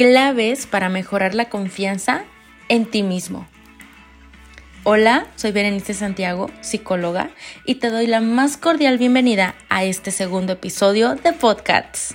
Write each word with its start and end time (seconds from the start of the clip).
claves 0.00 0.66
para 0.66 0.88
mejorar 0.88 1.34
la 1.34 1.50
confianza 1.50 2.24
en 2.70 2.86
ti 2.86 3.02
mismo. 3.02 3.46
Hola, 4.82 5.26
soy 5.36 5.52
Berenice 5.52 5.92
Santiago, 5.92 6.50
psicóloga, 6.62 7.28
y 7.66 7.74
te 7.74 7.90
doy 7.90 8.06
la 8.06 8.22
más 8.22 8.56
cordial 8.56 8.96
bienvenida 8.96 9.54
a 9.68 9.84
este 9.84 10.10
segundo 10.10 10.54
episodio 10.54 11.16
de 11.16 11.34
Podcasts. 11.34 12.14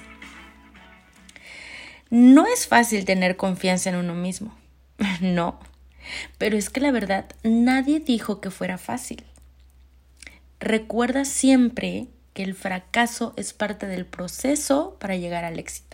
No 2.10 2.48
es 2.48 2.66
fácil 2.66 3.06
tener 3.06 3.35
confianza 3.35 3.92
en 3.92 3.97
uno 3.97 4.15
mismo, 4.15 4.58
no, 5.22 5.60
pero 6.40 6.58
es 6.58 6.72
que 6.72 6.81
la 6.81 6.90
verdad 6.90 7.28
nadie 7.44 7.99
dijo 7.99 8.42
que 8.42 8.49
fuera 8.49 8.79
fácil. 8.79 9.24
Recuerda 10.60 11.24
siempre 11.24 12.08
que 12.33 12.42
el 12.42 12.56
fracaso 12.56 13.36
es 13.38 13.54
parte 13.54 13.86
del 13.86 14.08
proceso 14.08 14.97
para 14.99 15.17
llegar 15.17 15.46
al 15.46 15.60
éxito. 15.60 15.85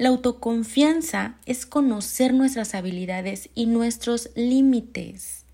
La 0.00 0.08
autoconfianza 0.08 1.34
es 1.44 1.66
conocer 1.66 2.32
nuestras 2.32 2.74
habilidades 2.74 3.50
y 3.54 3.66
nuestros 3.66 4.30
límites. 4.34 5.44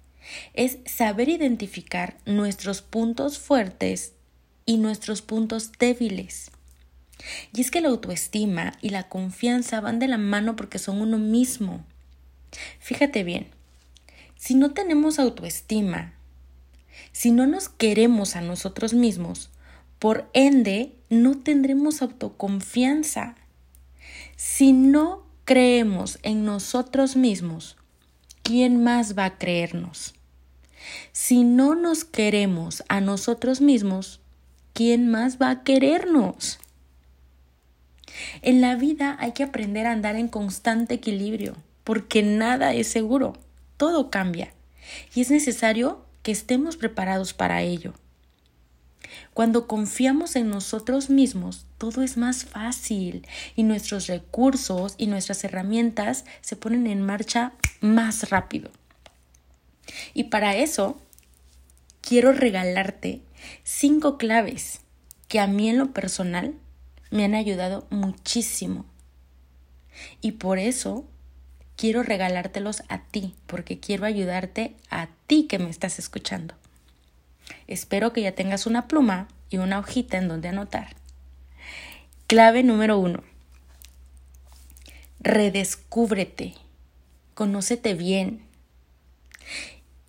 Es 0.55 0.79
saber 0.87 1.29
identificar 1.29 2.17
nuestros 2.27 2.81
puntos 2.81 3.41
fuertes 3.41 4.13
y 4.65 4.77
nuestros 4.77 5.21
puntos 5.21 5.73
débiles. 5.81 6.53
Y 7.53 7.61
es 7.61 7.73
que 7.73 7.81
la 7.81 7.89
autoestima 7.89 8.75
y 8.81 8.91
la 8.91 9.09
confianza 9.09 9.81
van 9.81 9.99
de 9.99 10.07
la 10.07 10.17
mano 10.17 10.55
porque 10.55 10.79
son 10.79 11.01
uno 11.01 11.19
mismo. 11.19 11.85
Fíjate 12.79 13.25
bien, 13.25 13.49
si 14.37 14.55
no 14.55 14.71
tenemos 14.71 15.19
autoestima, 15.19 16.13
si 17.11 17.33
no 17.33 17.49
nos 17.49 17.69
queremos 17.69 18.37
a 18.37 18.43
nosotros 18.43 18.95
mismos, 18.95 19.51
por 19.99 20.31
ende 20.35 20.93
no 21.11 21.37
tendremos 21.37 22.01
autoconfianza. 22.01 23.35
Si 24.37 24.75
no 24.75 25.25
creemos 25.47 26.19
en 26.23 26.45
nosotros 26.45 27.17
mismos, 27.17 27.79
¿quién 28.43 28.85
más 28.85 29.17
va 29.17 29.25
a 29.25 29.39
creernos? 29.39 30.15
Si 31.13 31.43
no 31.43 31.75
nos 31.75 32.05
queremos 32.05 32.85
a 32.89 33.01
nosotros 33.01 33.63
mismos, 33.63 34.21
¿quién 34.75 35.11
más 35.11 35.41
va 35.41 35.51
a 35.51 35.63
querernos? 35.63 36.59
En 38.43 38.61
la 38.61 38.77
vida 38.77 39.17
hay 39.19 39.33
que 39.33 39.43
aprender 39.43 39.87
a 39.87 39.93
andar 39.93 40.17
en 40.17 40.29
constante 40.29 40.95
equilibrio, 40.95 41.57
porque 41.83 42.23
nada 42.23 42.75
es 42.75 42.89
seguro, 42.89 43.39
todo 43.79 44.11
cambia, 44.11 44.53
y 45.15 45.23
es 45.23 45.31
necesario 45.31 46.05
que 46.23 46.33
estemos 46.33 46.77
preparados 46.77 47.33
para 47.33 47.63
ello. 47.63 47.95
Cuando 49.35 49.67
confiamos 49.67 50.37
en 50.37 50.49
nosotros 50.51 51.11
mismos, 51.11 51.67
todo 51.79 52.03
es 52.03 52.17
más 52.17 52.45
fácil 52.45 53.27
y 53.55 53.63
nuestros 53.63 54.07
recursos 54.07 54.95
y 54.99 55.07
nuestras 55.07 55.45
herramientas 55.45 56.25
se 56.41 56.57
ponen 56.57 56.87
en 56.87 57.03
marcha 57.03 57.53
más 57.81 58.31
rápido. 58.31 58.71
Y 60.15 60.25
para 60.25 60.57
eso, 60.57 61.01
quiero 62.01 62.33
regalarte 62.33 63.21
cinco 63.63 64.19
claves 64.19 64.81
que 65.29 65.41
a 65.41 65.47
mí 65.47 65.69
en 65.69 65.79
lo 65.79 65.93
personal 65.93 66.55
me 67.11 67.25
han 67.25 67.35
ayudado 67.35 67.87
muchísimo. 67.91 68.85
Y 70.21 70.33
por 70.33 70.59
eso 70.59 71.05
quiero 71.77 72.03
regalártelos 72.03 72.83
a 72.89 73.03
ti, 73.03 73.35
porque 73.47 73.79
quiero 73.79 74.07
ayudarte 74.07 74.75
a 74.91 75.09
ti 75.27 75.47
que 75.47 75.59
me 75.59 75.71
estás 75.71 75.99
escuchando. 75.99 76.55
Espero 77.67 78.13
que 78.13 78.23
ya 78.23 78.33
tengas 78.33 78.67
una 78.67 78.89
pluma 78.89 79.29
y 79.51 79.59
una 79.59 79.79
hojita 79.79 80.19
en 80.19 80.29
donde 80.29 80.49
anotar. 80.49 80.97
Clave 82.27 82.63
número 82.63 82.99
uno. 82.99 83.23
Redescúbrete. 85.21 86.55
Conócete 87.35 87.95
bien. 87.95 88.43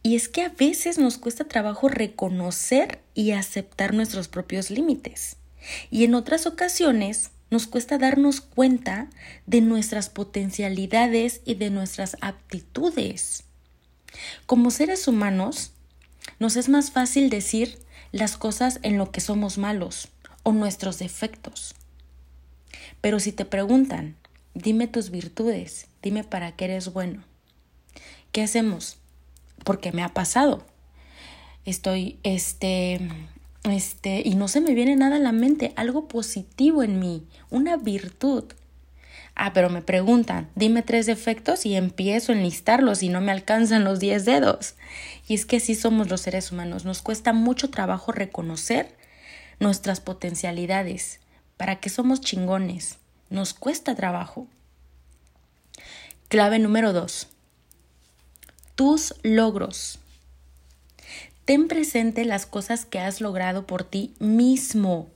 Y 0.04 0.16
es 0.16 0.30
que 0.30 0.44
a 0.44 0.50
veces 0.50 0.98
nos 0.98 1.18
cuesta 1.18 1.44
trabajo 1.44 1.90
reconocer 1.90 3.02
y 3.14 3.32
aceptar 3.32 3.94
nuestros 3.94 4.28
propios 4.28 4.70
límites. 4.70 5.38
Y 5.92 6.06
en 6.06 6.16
otras 6.16 6.46
ocasiones 6.46 7.32
nos 7.50 7.68
cuesta 7.68 7.98
darnos 7.98 8.42
cuenta 8.42 9.10
de 9.46 9.62
nuestras 9.62 10.10
potencialidades 10.10 11.42
y 11.46 11.56
de 11.56 11.70
nuestras 11.70 12.18
aptitudes. 12.22 13.44
Como 14.46 14.72
seres 14.72 15.08
humanos, 15.08 15.74
nos 16.40 16.56
es 16.56 16.70
más 16.70 16.92
fácil 16.92 17.30
decir 17.30 17.80
las 18.12 18.38
cosas 18.38 18.80
en 18.84 18.98
lo 18.98 19.12
que 19.12 19.22
somos 19.22 19.58
malos 19.58 20.10
o 20.44 20.52
nuestros 20.52 21.00
defectos. 21.00 21.76
Pero 23.02 23.20
si 23.20 23.32
te 23.32 23.46
preguntan, 23.46 24.16
dime 24.54 24.88
tus 24.88 25.10
virtudes, 25.12 25.88
dime 26.02 26.24
para 26.24 26.56
qué 26.56 26.66
eres 26.66 26.94
bueno. 26.94 27.24
¿Qué 28.32 28.44
hacemos? 28.44 28.98
Porque 29.64 29.92
me 29.92 30.04
ha 30.04 30.10
pasado. 30.10 30.66
Estoy, 31.66 32.20
este, 32.24 33.00
este, 33.64 34.22
y 34.24 34.36
no 34.36 34.48
se 34.48 34.62
me 34.62 34.74
viene 34.74 34.96
nada 34.96 35.18
a 35.18 35.20
la 35.20 35.32
mente, 35.32 35.74
algo 35.76 36.08
positivo 36.08 36.84
en 36.84 37.00
mí, 37.00 37.28
una 37.50 37.78
virtud. 37.78 38.46
Ah, 39.40 39.54
pero 39.54 39.70
me 39.70 39.84
preguntan, 39.84 40.50
dime 40.56 40.82
tres 40.82 41.06
defectos 41.06 41.68
y 41.68 41.76
empiezo 41.76 42.32
a 42.32 42.36
enlistarlos 42.36 43.04
y 43.04 43.10
no 43.10 43.22
me 43.22 43.32
alcanzan 43.32 43.84
los 43.84 44.00
diez 44.00 44.26
dedos. 44.26 44.74
Y 45.28 45.36
es 45.36 45.46
que 45.46 45.58
así 45.58 45.76
somos 45.76 46.10
los 46.10 46.22
seres 46.22 46.52
humanos, 46.52 46.86
nos 46.86 47.04
cuesta 47.04 47.34
mucho 47.34 47.70
trabajo 47.70 48.12
reconocer 48.12 48.98
nuestras 49.60 50.02
potencialidades, 50.02 51.20
para 51.56 51.80
que 51.80 51.90
somos 51.90 52.20
chingones, 52.20 52.98
nos 53.30 53.54
cuesta 53.54 53.94
trabajo. 53.94 54.48
Clave 56.30 56.58
número 56.58 56.92
dos. 56.92 57.28
Tus 58.74 59.14
logros. 59.22 60.00
Ten 61.46 61.68
presente 61.68 62.26
las 62.26 62.48
cosas 62.48 62.86
que 62.86 62.98
has 62.98 63.22
logrado 63.22 63.68
por 63.68 63.84
ti 63.84 64.16
mismo 64.18 65.12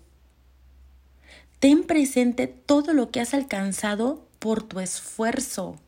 Ten 1.61 1.83
presente 1.83 2.47
todo 2.47 2.91
lo 2.91 3.11
que 3.11 3.21
has 3.21 3.35
alcanzado 3.35 4.27
por 4.39 4.63
tu 4.63 4.79
esfuerzo. 4.79 5.79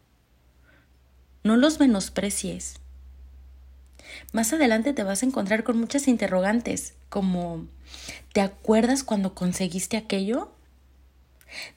No 1.43 1.57
los 1.57 1.79
menosprecies. 1.79 2.75
Más 4.33 4.53
adelante 4.53 4.93
te 4.93 5.01
vas 5.01 5.23
a 5.23 5.25
encontrar 5.25 5.63
con 5.63 5.79
muchas 5.79 6.07
interrogantes, 6.07 6.93
como 7.09 7.65
¿te 8.33 8.41
acuerdas 8.41 9.03
cuando 9.03 9.33
conseguiste 9.33 9.97
aquello? 9.97 10.51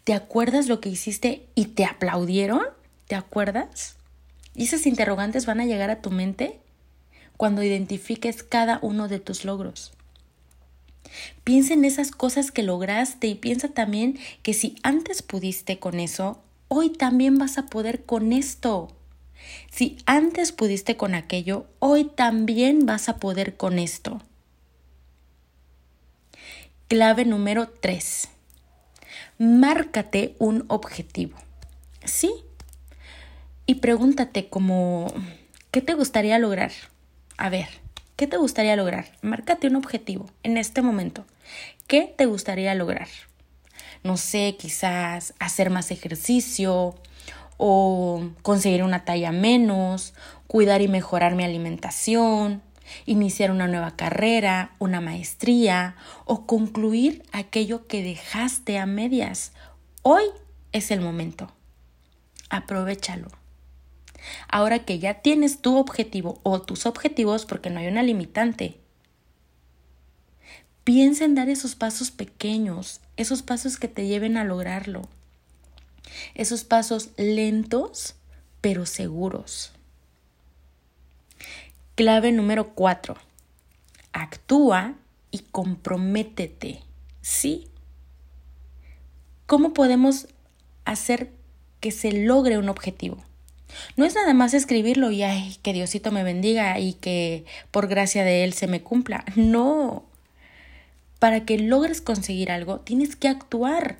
¿Te 0.05 0.13
acuerdas 0.13 0.67
lo 0.67 0.78
que 0.78 0.91
hiciste 0.91 1.49
y 1.55 1.69
te 1.69 1.87
aplaudieron? 1.87 2.65
¿Te 3.07 3.15
acuerdas? 3.15 3.97
Y 4.55 4.65
esas 4.65 4.84
interrogantes 4.84 5.47
van 5.47 5.61
a 5.61 5.65
llegar 5.65 5.89
a 5.89 6.03
tu 6.03 6.11
mente 6.11 6.61
cuando 7.39 7.63
identifiques 7.63 8.43
cada 8.43 8.78
uno 8.83 9.09
de 9.09 9.21
tus 9.21 9.47
logros. 9.47 9.96
Piensa 11.44 11.75
en 11.75 11.84
esas 11.84 12.11
cosas 12.11 12.50
que 12.50 12.62
lograste 12.62 13.27
y 13.27 13.34
piensa 13.34 13.69
también 13.69 14.19
que 14.43 14.55
si 14.55 14.77
antes 14.83 15.22
pudiste 15.22 15.78
con 15.78 16.00
eso, 16.00 16.43
hoy 16.69 16.91
también 16.91 17.39
vas 17.39 17.59
a 17.59 17.67
poder 17.67 18.05
con 18.05 18.33
esto. 18.33 18.89
Si 19.71 19.99
antes 20.06 20.53
pudiste 20.53 20.97
con 20.97 21.15
aquello, 21.15 21.66
hoy 21.78 22.05
también 22.05 22.87
vas 22.87 23.09
a 23.09 23.16
poder 23.16 23.56
con 23.56 23.78
esto. 23.78 24.21
Clave 26.89 27.25
número 27.25 27.69
3. 27.69 28.28
Márcate 29.39 30.34
un 30.39 30.65
objetivo. 30.69 31.37
¿Sí? 32.05 32.33
Y 33.66 33.77
pregúntate 33.77 34.49
como, 34.49 35.12
¿qué 35.72 35.81
te 35.81 35.95
gustaría 35.95 36.39
lograr? 36.39 36.71
A 37.37 37.50
ver, 37.50 37.69
¿Qué 38.16 38.27
te 38.27 38.38
gustaría 38.38 38.77
lograr? 38.77 39.12
Márcate 39.21 39.66
un 39.66 39.77
objetivo 39.77 40.25
en 40.43 40.56
este 40.56 40.81
momento. 40.81 41.27
¿Qué 41.87 42.15
te 42.16 42.25
gustaría 42.25 42.75
lograr? 42.75 43.09
No 44.04 44.16
sé, 44.16 44.56
quizás 44.59 45.34
hacer 45.38 45.69
más 45.69 45.91
ejercicio 45.91 46.95
o 47.59 48.30
conseguir 48.41 48.83
una 48.84 49.04
talla 49.04 49.33
menos, 49.33 50.15
cuidar 50.47 50.80
y 50.80 50.89
mejorar 50.89 51.34
mi 51.34 51.45
alimentación, 51.45 52.63
iniciar 53.04 53.51
una 53.51 53.68
nueva 53.68 53.97
carrera, 53.97 54.71
una 54.78 55.03
maestría 55.03 55.95
o 56.24 56.47
concluir 56.47 57.22
aquello 57.33 57.86
que 57.86 58.03
dejaste 58.03 58.78
a 58.78 58.86
medias. 58.86 59.53
Hoy 60.01 60.24
es 60.72 60.91
el 60.91 61.03
momento. 61.03 61.53
Aprovechalo. 62.48 63.28
Ahora 64.49 64.81
que 64.81 64.99
ya 64.99 65.15
tienes 65.15 65.61
tu 65.61 65.77
objetivo 65.77 66.41
o 66.43 66.61
tus 66.61 66.87
objetivos, 66.87 67.47
porque 67.47 67.71
no 67.71 67.81
hay 67.81 67.89
una 67.89 68.03
limitante, 68.03 68.78
piensa 70.84 71.25
en 71.25 71.34
dar 71.34 71.49
esos 71.49 71.75
pasos 71.75 72.11
pequeños, 72.11 73.01
esos 73.17 73.43
pasos 73.43 73.78
que 73.78 73.89
te 73.89 74.07
lleven 74.07 74.37
a 74.37 74.45
lograrlo, 74.45 75.03
esos 76.34 76.65
pasos 76.65 77.11
lentos 77.17 78.15
pero 78.61 78.87
seguros. 78.87 79.73
Clave 81.95 82.33
número 82.33 82.75
cuatro. 82.75 83.17
Actúa 84.13 84.95
y 85.31 85.41
comprométete. 85.41 86.83
¿Sí? 87.23 87.69
¿Cómo 89.47 89.73
podemos 89.73 90.28
hacer 90.87 91.33
que 91.81 91.91
se 91.91 92.13
logre 92.13 92.57
un 92.57 92.71
objetivo. 92.71 93.19
No 93.97 94.05
es 94.05 94.15
nada 94.15 94.34
más 94.34 94.55
escribirlo 94.55 95.11
y 95.11 95.23
ay, 95.23 95.57
que 95.63 95.73
Diosito 95.73 96.13
me 96.13 96.23
bendiga 96.23 96.78
y 96.78 96.95
que 96.95 97.45
por 97.71 97.89
gracia 97.89 98.25
de 98.25 98.45
Él 98.45 98.53
se 98.53 98.67
me 98.67 98.83
cumpla. 98.83 99.25
No. 99.37 100.05
Para 101.19 101.45
que 101.45 101.59
logres 101.59 102.01
conseguir 102.01 102.51
algo, 102.51 102.81
tienes 102.81 103.17
que 103.17 103.28
actuar. 103.28 103.99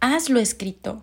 Hazlo 0.00 0.40
escrito. 0.40 1.02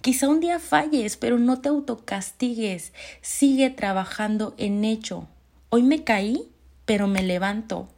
Quizá 0.00 0.28
un 0.28 0.40
día 0.40 0.58
falles, 0.58 1.16
pero 1.16 1.38
no 1.38 1.60
te 1.60 1.68
autocastigues. 1.68 2.92
Sigue 3.20 3.70
trabajando 3.70 4.54
en 4.58 4.84
hecho. 4.84 5.28
Hoy 5.68 5.84
me 5.84 6.02
caí, 6.02 6.48
pero 6.84 7.06
me 7.06 7.22
levanto. 7.22 7.88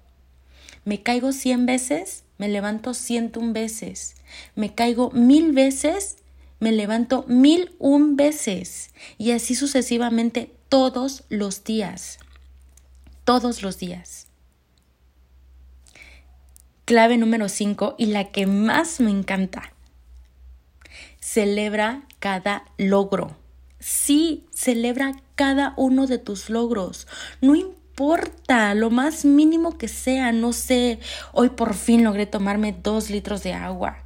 Me 0.84 1.02
caigo 1.02 1.32
cien 1.32 1.64
veces, 1.64 2.24
me 2.36 2.48
levanto 2.48 2.92
ciento 2.92 3.40
un 3.40 3.54
veces. 3.54 4.16
Me 4.54 4.74
caigo 4.74 5.10
mil 5.12 5.52
veces, 5.52 6.18
me 6.64 6.72
levanto 6.72 7.26
mil 7.28 7.76
un 7.78 8.16
veces. 8.16 8.90
Y 9.18 9.32
así 9.32 9.54
sucesivamente 9.54 10.50
todos 10.70 11.24
los 11.28 11.62
días. 11.62 12.18
Todos 13.24 13.62
los 13.62 13.78
días. 13.78 14.28
Clave 16.86 17.18
número 17.18 17.50
cinco 17.50 17.96
y 17.98 18.06
la 18.06 18.30
que 18.32 18.46
más 18.46 18.98
me 19.00 19.10
encanta. 19.10 19.74
Celebra 21.20 22.04
cada 22.18 22.64
logro. 22.78 23.36
Sí, 23.78 24.46
celebra 24.50 25.20
cada 25.34 25.74
uno 25.76 26.06
de 26.06 26.16
tus 26.16 26.48
logros. 26.48 27.06
No 27.42 27.54
importa 27.54 28.74
lo 28.74 28.88
más 28.88 29.26
mínimo 29.26 29.76
que 29.76 29.88
sea, 29.88 30.32
no 30.32 30.54
sé, 30.54 30.98
hoy 31.32 31.50
por 31.50 31.74
fin 31.74 32.04
logré 32.04 32.24
tomarme 32.24 32.72
dos 32.72 33.10
litros 33.10 33.42
de 33.42 33.52
agua. 33.52 34.03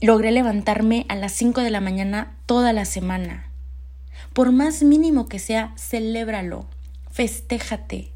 Logré 0.00 0.30
levantarme 0.30 1.06
a 1.08 1.16
las 1.16 1.32
cinco 1.32 1.62
de 1.62 1.70
la 1.70 1.80
mañana 1.80 2.36
toda 2.46 2.72
la 2.72 2.84
semana. 2.84 3.50
Por 4.32 4.52
más 4.52 4.82
mínimo 4.82 5.28
que 5.28 5.38
sea, 5.38 5.72
celébralo, 5.76 6.66
festéjate, 7.10 8.12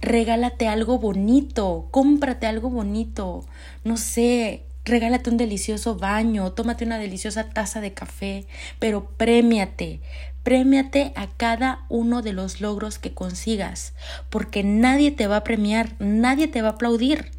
regálate 0.00 0.68
algo 0.68 0.98
bonito, 0.98 1.88
cómprate 1.90 2.46
algo 2.46 2.68
bonito, 2.68 3.46
no 3.84 3.96
sé, 3.96 4.64
regálate 4.84 5.30
un 5.30 5.38
delicioso 5.38 5.96
baño, 5.96 6.52
tómate 6.52 6.84
una 6.84 6.98
deliciosa 6.98 7.48
taza 7.50 7.80
de 7.80 7.94
café, 7.94 8.46
pero 8.78 9.06
premiate, 9.16 10.00
Premiate 10.42 11.12
a 11.14 11.28
cada 11.28 11.86
uno 11.88 12.20
de 12.20 12.32
los 12.32 12.60
logros 12.60 12.98
que 12.98 13.14
consigas, 13.14 13.94
porque 14.28 14.64
nadie 14.64 15.12
te 15.12 15.28
va 15.28 15.36
a 15.36 15.44
premiar, 15.44 15.94
nadie 16.00 16.48
te 16.48 16.62
va 16.62 16.68
a 16.68 16.72
aplaudir, 16.72 17.30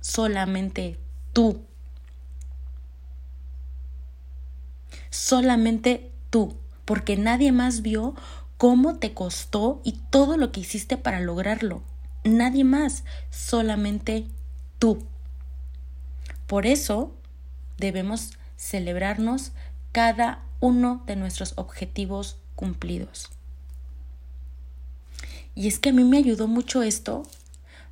solamente 0.00 0.98
tú. 1.32 1.62
Solamente 5.10 6.10
tú, 6.30 6.56
porque 6.84 7.16
nadie 7.16 7.52
más 7.52 7.82
vio 7.82 8.14
cómo 8.56 8.96
te 8.96 9.14
costó 9.14 9.80
y 9.84 9.92
todo 10.10 10.36
lo 10.36 10.52
que 10.52 10.60
hiciste 10.60 10.96
para 10.96 11.20
lograrlo. 11.20 11.82
Nadie 12.24 12.64
más, 12.64 13.04
solamente 13.30 14.26
tú. 14.78 15.04
Por 16.46 16.66
eso 16.66 17.14
debemos 17.78 18.32
celebrarnos 18.56 19.52
cada 19.92 20.42
uno 20.60 21.02
de 21.06 21.16
nuestros 21.16 21.52
objetivos 21.56 22.38
cumplidos. 22.54 23.30
Y 25.54 25.68
es 25.68 25.78
que 25.78 25.90
a 25.90 25.92
mí 25.92 26.04
me 26.04 26.18
ayudó 26.18 26.48
mucho 26.48 26.82
esto 26.82 27.24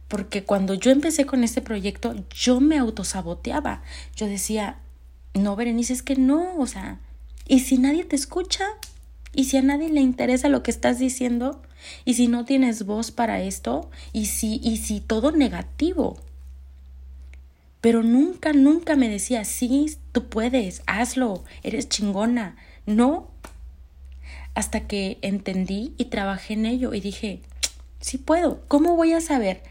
porque 0.08 0.44
cuando 0.44 0.74
yo 0.74 0.90
empecé 0.90 1.24
con 1.24 1.42
este 1.42 1.62
proyecto 1.62 2.14
yo 2.30 2.60
me 2.60 2.78
autosaboteaba. 2.78 3.82
Yo 4.14 4.26
decía, 4.26 4.78
no, 5.34 5.56
Berenice, 5.56 5.92
es 5.92 6.02
que 6.02 6.16
no, 6.16 6.56
o 6.58 6.66
sea, 6.66 6.98
¿y 7.46 7.60
si 7.60 7.78
nadie 7.78 8.04
te 8.04 8.16
escucha? 8.16 8.64
¿Y 9.34 9.44
si 9.44 9.56
a 9.56 9.62
nadie 9.62 9.88
le 9.88 10.00
interesa 10.00 10.48
lo 10.48 10.62
que 10.62 10.70
estás 10.70 10.98
diciendo? 10.98 11.62
¿Y 12.04 12.14
si 12.14 12.28
no 12.28 12.44
tienes 12.44 12.84
voz 12.84 13.10
para 13.10 13.40
esto? 13.42 13.90
¿Y 14.12 14.26
si, 14.26 14.60
y 14.62 14.76
si 14.76 15.00
todo 15.00 15.32
negativo? 15.32 16.18
Pero 17.80 18.02
nunca, 18.02 18.52
nunca 18.52 18.94
me 18.94 19.08
decía, 19.08 19.44
sí, 19.44 19.96
tú 20.12 20.28
puedes, 20.28 20.82
hazlo, 20.86 21.42
eres 21.62 21.88
chingona. 21.88 22.56
No. 22.86 23.28
Hasta 24.54 24.86
que 24.86 25.18
entendí 25.22 25.94
y 25.96 26.06
trabajé 26.06 26.54
en 26.54 26.66
ello 26.66 26.92
y 26.92 27.00
dije, 27.00 27.40
sí 28.00 28.18
puedo. 28.18 28.62
¿Cómo 28.68 28.96
voy 28.96 29.14
a 29.14 29.20
saber 29.20 29.62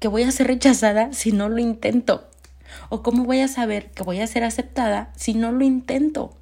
que 0.00 0.08
voy 0.08 0.24
a 0.24 0.32
ser 0.32 0.48
rechazada 0.48 1.12
si 1.12 1.30
no 1.30 1.48
lo 1.48 1.58
intento? 1.58 2.29
¿O 2.88 3.02
cómo 3.02 3.24
voy 3.24 3.40
a 3.40 3.48
saber 3.48 3.90
que 3.90 4.02
voy 4.02 4.20
a 4.20 4.26
ser 4.26 4.44
aceptada 4.44 5.12
si 5.16 5.34
no 5.34 5.52
lo 5.52 5.64
intento? 5.64 6.36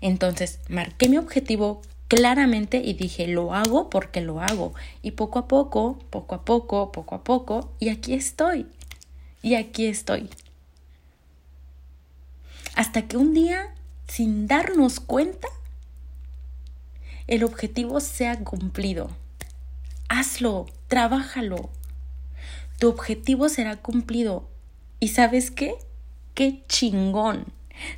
Entonces, 0.00 0.60
marqué 0.68 1.08
mi 1.08 1.18
objetivo 1.18 1.82
claramente 2.08 2.78
y 2.84 2.94
dije, 2.94 3.26
lo 3.26 3.54
hago 3.54 3.88
porque 3.88 4.20
lo 4.20 4.40
hago. 4.40 4.74
Y 5.02 5.12
poco 5.12 5.38
a 5.38 5.48
poco, 5.48 5.98
poco 6.10 6.34
a 6.34 6.44
poco, 6.44 6.92
poco 6.92 7.14
a 7.14 7.24
poco, 7.24 7.72
y 7.78 7.88
aquí 7.88 8.14
estoy 8.14 8.66
y 9.42 9.56
aquí 9.56 9.86
estoy. 9.86 10.30
Hasta 12.74 13.02
que 13.02 13.16
un 13.16 13.34
día, 13.34 13.74
sin 14.08 14.46
darnos 14.46 15.00
cuenta, 15.00 15.48
el 17.26 17.44
objetivo 17.44 18.00
sea 18.00 18.38
cumplido. 18.38 19.10
Hazlo, 20.08 20.66
trabájalo. 20.88 21.70
Tu 22.78 22.88
objetivo 22.88 23.48
será 23.48 23.76
cumplido. 23.76 24.48
¿Y 25.02 25.08
sabes 25.08 25.50
qué? 25.50 25.74
¡Qué 26.32 26.62
chingón! 26.68 27.46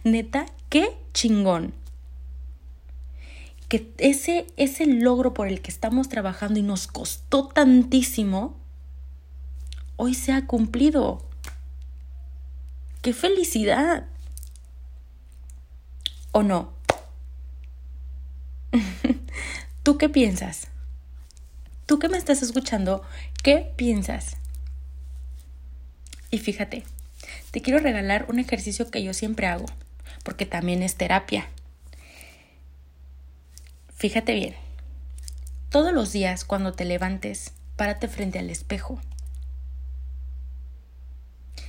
Neta, 0.04 0.46
qué 0.70 0.96
chingón. 1.12 1.74
Que 3.68 3.92
ese, 3.98 4.46
ese 4.56 4.86
logro 4.86 5.34
por 5.34 5.48
el 5.48 5.60
que 5.60 5.70
estamos 5.70 6.08
trabajando 6.08 6.60
y 6.60 6.62
nos 6.62 6.86
costó 6.86 7.48
tantísimo, 7.48 8.56
hoy 9.96 10.14
se 10.14 10.32
ha 10.32 10.46
cumplido. 10.46 11.22
¡Qué 13.02 13.12
felicidad! 13.12 14.06
¿O 16.32 16.42
no? 16.42 16.72
¿Tú 19.82 19.98
qué 19.98 20.08
piensas? 20.08 20.68
¿Tú 21.84 21.98
que 21.98 22.08
me 22.08 22.16
estás 22.16 22.40
escuchando, 22.40 23.02
qué 23.42 23.74
piensas? 23.76 24.38
Y 26.34 26.40
fíjate, 26.40 26.82
te 27.52 27.62
quiero 27.62 27.78
regalar 27.78 28.26
un 28.28 28.40
ejercicio 28.40 28.90
que 28.90 29.04
yo 29.04 29.14
siempre 29.14 29.46
hago, 29.46 29.66
porque 30.24 30.46
también 30.46 30.82
es 30.82 30.96
terapia. 30.96 31.48
Fíjate 33.94 34.34
bien, 34.34 34.56
todos 35.68 35.92
los 35.92 36.10
días 36.10 36.44
cuando 36.44 36.72
te 36.72 36.84
levantes, 36.84 37.52
párate 37.76 38.08
frente 38.08 38.40
al 38.40 38.50
espejo 38.50 39.00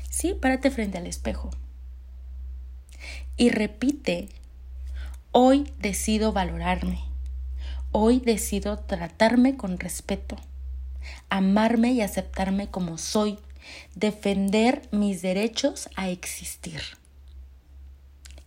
Sí, 0.10 0.34
párate 0.34 0.72
frente 0.72 0.98
al 0.98 1.06
espejo. 1.06 1.52
Y 3.38 3.52
repite, 3.52 4.30
hoy 5.32 5.72
decido 5.78 6.34
valorarme. 6.34 7.04
Hoy 7.92 8.20
decido 8.20 8.80
tratarme 8.80 9.58
con 9.58 9.80
respeto, 9.80 10.38
amarme 11.30 11.92
y 11.92 12.02
aceptarme 12.02 12.72
como 12.72 12.98
soy, 12.98 13.38
defender 13.96 14.82
mis 14.92 15.22
derechos 15.22 15.90
a 15.96 16.10
existir. 16.10 16.82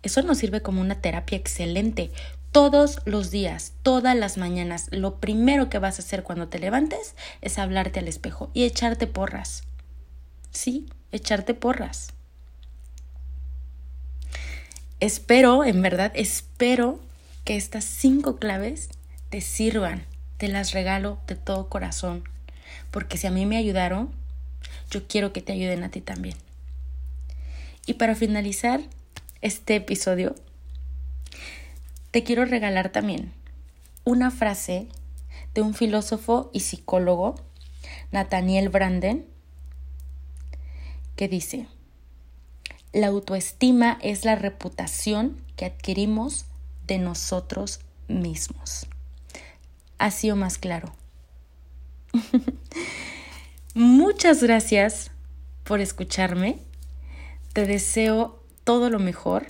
Eso 0.02 0.22
nos 0.22 0.38
sirve 0.38 0.62
como 0.62 0.80
una 0.80 1.00
terapia 1.00 1.36
excelente. 1.36 2.10
Todos 2.52 3.00
los 3.04 3.30
días, 3.30 3.72
todas 3.82 4.16
las 4.16 4.38
mañanas, 4.38 4.88
lo 4.90 5.16
primero 5.16 5.68
que 5.68 5.78
vas 5.78 5.98
a 5.98 6.02
hacer 6.02 6.22
cuando 6.22 6.48
te 6.48 6.58
levantes 6.58 7.14
es 7.42 7.58
hablarte 7.58 8.00
al 8.00 8.08
espejo 8.08 8.50
y 8.54 8.64
echarte 8.64 9.06
porras. 9.06 9.64
Sí, 10.50 10.86
echarte 11.12 11.54
porras. 11.54 12.14
Espero, 15.00 15.64
en 15.64 15.82
verdad, 15.82 16.10
espero 16.14 16.98
que 17.44 17.56
estas 17.56 17.84
cinco 17.84 18.36
claves 18.38 18.88
te 19.30 19.40
sirvan. 19.40 20.04
Te 20.38 20.48
las 20.48 20.72
regalo 20.72 21.18
de 21.26 21.36
todo 21.36 21.68
corazón. 21.68 22.24
Porque 22.90 23.18
si 23.18 23.26
a 23.26 23.30
mí 23.30 23.46
me 23.46 23.56
ayudaron, 23.56 24.10
yo 24.90 25.06
quiero 25.06 25.32
que 25.32 25.42
te 25.42 25.52
ayuden 25.52 25.82
a 25.82 25.90
ti 25.90 26.00
también. 26.00 26.36
Y 27.86 27.94
para 27.94 28.14
finalizar 28.14 28.80
este 29.40 29.76
episodio, 29.76 30.34
te 32.10 32.24
quiero 32.24 32.44
regalar 32.44 32.90
también 32.90 33.32
una 34.04 34.30
frase 34.30 34.88
de 35.54 35.62
un 35.62 35.74
filósofo 35.74 36.50
y 36.52 36.60
psicólogo, 36.60 37.34
Nathaniel 38.10 38.68
Branden, 38.68 39.26
que 41.16 41.28
dice, 41.28 41.66
la 42.92 43.08
autoestima 43.08 43.98
es 44.02 44.24
la 44.24 44.34
reputación 44.34 45.36
que 45.56 45.66
adquirimos 45.66 46.46
de 46.86 46.98
nosotros 46.98 47.80
mismos. 48.08 48.86
Ha 49.98 50.10
sido 50.10 50.36
más 50.36 50.58
claro. 50.58 50.94
Muchas 53.74 54.42
gracias 54.42 55.10
por 55.64 55.80
escucharme. 55.80 56.58
Te 57.52 57.66
deseo 57.66 58.42
todo 58.64 58.90
lo 58.90 58.98
mejor. 58.98 59.46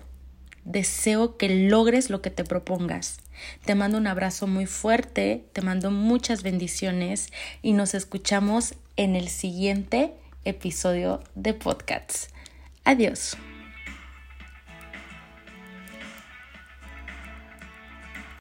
Deseo 0.64 1.36
que 1.36 1.48
logres 1.48 2.10
lo 2.10 2.20
que 2.20 2.30
te 2.30 2.44
propongas. 2.44 3.18
Te 3.64 3.74
mando 3.74 3.98
un 3.98 4.06
abrazo 4.06 4.46
muy 4.46 4.66
fuerte, 4.66 5.46
te 5.52 5.62
mando 5.62 5.90
muchas 5.90 6.42
bendiciones 6.42 7.32
y 7.62 7.72
nos 7.72 7.94
escuchamos 7.94 8.74
en 8.96 9.16
el 9.16 9.28
siguiente 9.28 10.12
episodio 10.44 11.22
de 11.34 11.54
Podcasts. 11.54 12.28
Adiós. 12.84 13.36